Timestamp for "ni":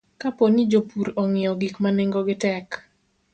0.53-0.63